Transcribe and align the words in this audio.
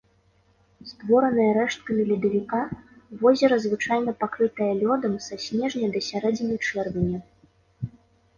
Створанае 0.91 1.43
рэшткамі 1.57 2.05
ледавіка, 2.11 2.61
возера 3.25 3.55
звычайна 3.67 4.15
пакрытае 4.25 4.71
лёдам 4.81 5.13
са 5.27 5.35
снежня 5.45 5.87
да 5.99 6.03
сярэдзіны 6.09 6.55
чэрвеня. 6.71 7.19